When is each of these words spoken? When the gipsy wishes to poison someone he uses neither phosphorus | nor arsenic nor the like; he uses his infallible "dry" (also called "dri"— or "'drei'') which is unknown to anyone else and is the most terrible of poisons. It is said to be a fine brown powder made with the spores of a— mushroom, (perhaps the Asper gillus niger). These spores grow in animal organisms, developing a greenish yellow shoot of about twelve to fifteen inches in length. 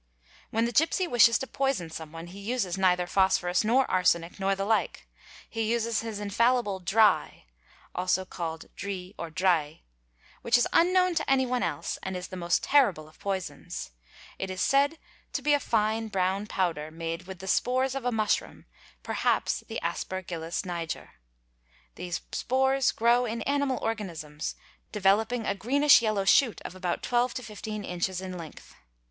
When 0.49 0.65
the 0.65 0.71
gipsy 0.71 1.05
wishes 1.05 1.37
to 1.37 1.45
poison 1.45 1.91
someone 1.91 2.25
he 2.25 2.39
uses 2.39 2.75
neither 2.75 3.05
phosphorus 3.05 3.63
| 3.63 3.63
nor 3.63 3.85
arsenic 3.85 4.39
nor 4.39 4.55
the 4.55 4.65
like; 4.65 5.07
he 5.47 5.71
uses 5.71 6.01
his 6.01 6.19
infallible 6.19 6.79
"dry" 6.79 7.45
(also 7.93 8.25
called 8.25 8.65
"dri"— 8.75 9.13
or 9.19 9.29
"'drei'') 9.29 9.83
which 10.41 10.57
is 10.57 10.67
unknown 10.73 11.13
to 11.13 11.29
anyone 11.29 11.61
else 11.61 11.99
and 12.01 12.17
is 12.17 12.29
the 12.29 12.35
most 12.35 12.63
terrible 12.63 13.07
of 13.07 13.19
poisons. 13.19 13.91
It 14.39 14.49
is 14.49 14.59
said 14.59 14.97
to 15.33 15.41
be 15.43 15.53
a 15.53 15.59
fine 15.59 16.07
brown 16.07 16.47
powder 16.47 16.89
made 16.89 17.27
with 17.27 17.37
the 17.37 17.47
spores 17.47 17.93
of 17.93 18.03
a— 18.03 18.11
mushroom, 18.11 18.65
(perhaps 19.03 19.59
the 19.67 19.79
Asper 19.81 20.23
gillus 20.23 20.65
niger). 20.65 21.11
These 21.93 22.21
spores 22.31 22.91
grow 22.91 23.25
in 23.27 23.43
animal 23.43 23.77
organisms, 23.77 24.55
developing 24.91 25.45
a 25.45 25.53
greenish 25.53 26.01
yellow 26.01 26.25
shoot 26.25 26.59
of 26.61 26.73
about 26.73 27.03
twelve 27.03 27.35
to 27.35 27.43
fifteen 27.43 27.83
inches 27.83 28.19
in 28.19 28.35
length. 28.35 28.73